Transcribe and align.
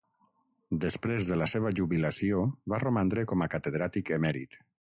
Després 0.85 1.27
de 1.31 1.37
la 1.41 1.49
seva 1.53 1.73
jubilació 1.81 2.41
va 2.75 2.83
romandre 2.87 3.29
com 3.33 3.45
a 3.49 3.53
Catedràtic 3.59 4.15
Emèrit. 4.21 4.63